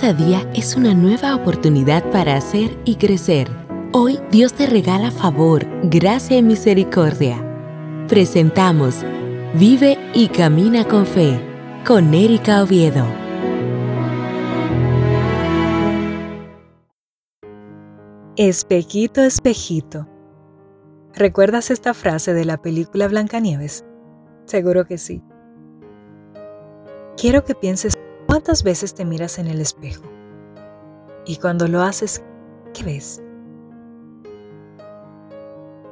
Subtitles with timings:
[0.00, 3.50] Cada día es una nueva oportunidad para hacer y crecer.
[3.92, 7.36] Hoy Dios te regala favor, gracia y misericordia.
[8.08, 9.04] Presentamos
[9.52, 11.38] Vive y Camina con Fe
[11.86, 13.04] con Erika Oviedo.
[18.36, 20.08] Espejito, espejito.
[21.12, 23.84] ¿Recuerdas esta frase de la película Blancanieves?
[24.46, 25.22] Seguro que sí.
[27.18, 27.98] Quiero que pienses
[28.30, 30.04] cuántas veces te miras en el espejo.
[31.26, 32.22] Y cuando lo haces,
[32.72, 33.20] ¿qué ves?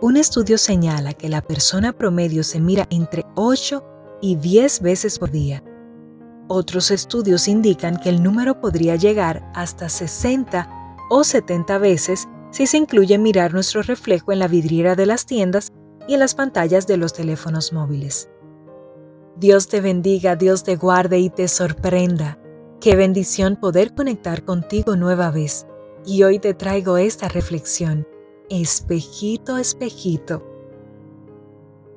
[0.00, 3.84] Un estudio señala que la persona promedio se mira entre 8
[4.22, 5.62] y 10 veces por día.
[6.48, 12.78] Otros estudios indican que el número podría llegar hasta 60 o 70 veces si se
[12.78, 15.68] incluye mirar nuestro reflejo en la vidriera de las tiendas
[16.08, 18.31] y en las pantallas de los teléfonos móviles.
[19.36, 22.38] Dios te bendiga, Dios te guarde y te sorprenda.
[22.80, 25.66] Qué bendición poder conectar contigo nueva vez.
[26.04, 28.06] Y hoy te traigo esta reflexión.
[28.50, 30.46] Espejito, espejito.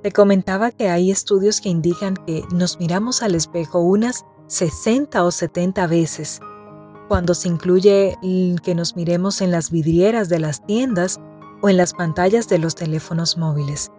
[0.02, 5.30] Te comentaba que hay estudios que indican que nos miramos al espejo unas 60 o
[5.30, 6.40] 70 veces.
[7.10, 8.18] Cuando se incluye
[8.64, 11.20] que nos miremos en las vidrieras de las tiendas
[11.62, 13.92] o en las pantallas de los teléfonos móviles.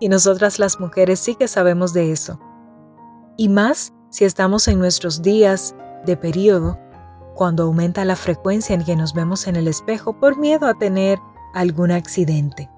[0.00, 2.40] Y nosotras las mujeres sí que sabemos de eso
[3.40, 5.74] y más si estamos en nuestros días
[6.04, 6.78] de periodo,
[7.34, 11.18] cuando aumenta la frecuencia en que nos vemos en el espejo por miedo a tener
[11.54, 12.68] algún accidente.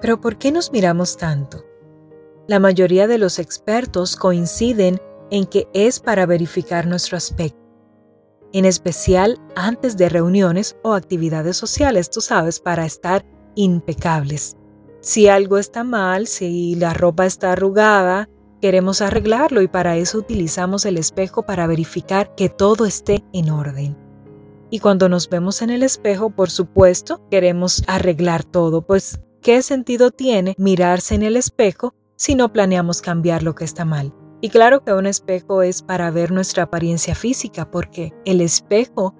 [0.00, 1.64] Pero ¿por qué nos miramos tanto?
[2.48, 7.62] La mayoría de los expertos coinciden en que es para verificar nuestro aspecto,
[8.52, 14.56] en especial antes de reuniones o actividades sociales, tú sabes, para estar impecables.
[15.00, 18.28] Si algo está mal, si la ropa está arrugada,
[18.60, 23.96] Queremos arreglarlo y para eso utilizamos el espejo para verificar que todo esté en orden.
[24.68, 30.10] Y cuando nos vemos en el espejo, por supuesto, queremos arreglar todo, pues ¿qué sentido
[30.10, 34.14] tiene mirarse en el espejo si no planeamos cambiar lo que está mal?
[34.42, 39.14] Y claro que un espejo es para ver nuestra apariencia física, porque el espejo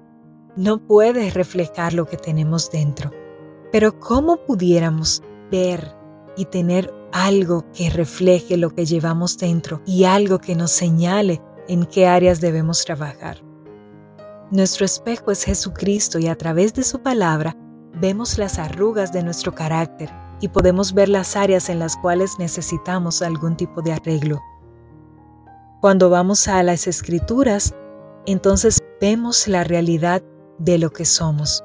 [0.57, 3.11] no puede reflejar lo que tenemos dentro.
[3.73, 5.95] Pero ¿cómo pudiéramos ver
[6.37, 11.85] y tener algo que refleje lo que llevamos dentro y algo que nos señale en
[11.85, 13.43] qué áreas debemos trabajar.
[14.51, 17.57] Nuestro espejo es Jesucristo y a través de su palabra
[18.01, 20.11] vemos las arrugas de nuestro carácter
[20.41, 24.41] y podemos ver las áreas en las cuales necesitamos algún tipo de arreglo.
[25.81, 27.75] Cuando vamos a las escrituras,
[28.27, 30.23] entonces vemos la realidad
[30.59, 31.65] de lo que somos.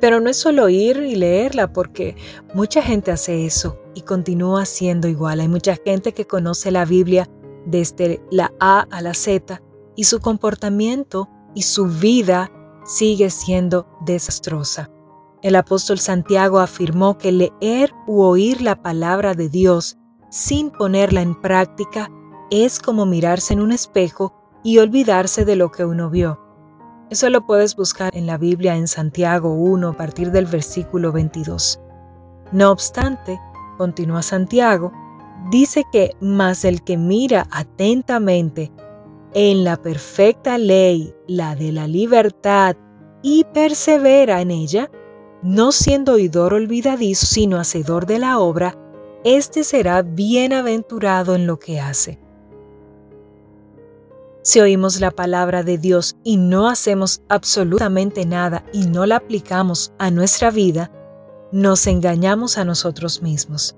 [0.00, 2.16] Pero no es solo ir y leerla, porque
[2.54, 5.40] mucha gente hace eso y continúa siendo igual.
[5.40, 7.28] Hay mucha gente que conoce la Biblia
[7.66, 9.62] desde la A a la Z
[9.96, 12.50] y su comportamiento y su vida
[12.84, 14.90] sigue siendo desastrosa.
[15.42, 19.96] El apóstol Santiago afirmó que leer u oír la palabra de Dios
[20.30, 22.10] sin ponerla en práctica
[22.50, 26.49] es como mirarse en un espejo y olvidarse de lo que uno vio.
[27.10, 31.80] Eso lo puedes buscar en la Biblia en Santiago 1 a partir del versículo 22.
[32.52, 33.40] No obstante,
[33.78, 34.92] continúa Santiago,
[35.50, 38.70] dice que más el que mira atentamente
[39.34, 42.76] en la perfecta ley, la de la libertad,
[43.22, 44.88] y persevera en ella,
[45.42, 48.76] no siendo oidor olvidadizo, sino hacedor de la obra,
[49.24, 52.20] éste será bienaventurado en lo que hace.
[54.42, 59.92] Si oímos la palabra de Dios y no hacemos absolutamente nada y no la aplicamos
[59.98, 60.90] a nuestra vida,
[61.52, 63.76] nos engañamos a nosotros mismos.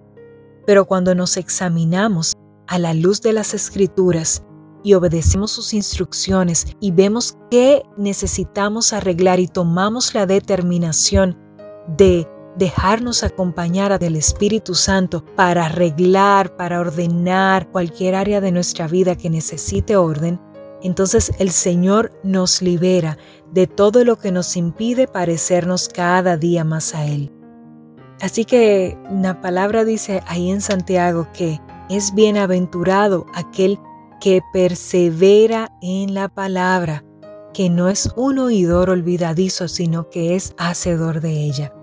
[0.65, 2.35] Pero cuando nos examinamos
[2.69, 4.45] a la luz de las escrituras
[4.85, 11.37] y obedecemos sus instrucciones y vemos qué necesitamos arreglar y tomamos la determinación
[11.89, 19.17] de dejarnos acompañar del Espíritu Santo para arreglar, para ordenar cualquier área de nuestra vida
[19.17, 20.41] que necesite orden,
[20.83, 23.19] entonces el Señor nos libera
[23.53, 27.31] de todo lo que nos impide parecernos cada día más a Él.
[28.21, 31.61] Así que la palabra dice ahí en Santiago que
[31.91, 33.79] es bienaventurado aquel
[34.21, 37.05] que persevera en la palabra,
[37.53, 41.75] que no es un oidor olvidadizo, sino que es hacedor de ella.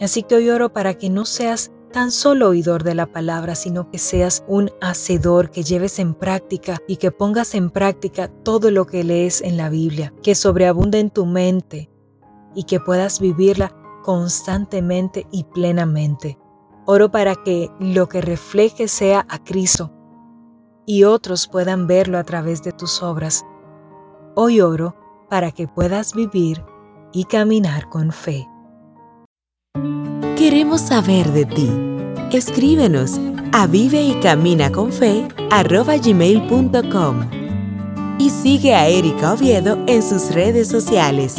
[0.00, 3.90] Así que hoy oro para que no seas tan solo oidor de la palabra, sino
[3.90, 8.86] que seas un hacedor, que lleves en práctica y que pongas en práctica todo lo
[8.86, 11.90] que lees en la Biblia, que sobreabunde en tu mente
[12.54, 13.72] y que puedas vivirla
[14.02, 16.38] constantemente y plenamente.
[16.86, 19.92] Oro para que lo que refleje sea a Cristo
[20.86, 23.44] y otros puedan verlo a través de tus obras.
[24.34, 24.96] Hoy oro
[25.28, 26.64] para que puedas vivir
[27.12, 28.48] y caminar con fe.
[30.40, 31.68] Queremos saber de ti.
[32.32, 33.20] Escríbenos
[33.52, 34.14] a vive y
[38.18, 41.36] y sigue a Erika Oviedo en sus redes sociales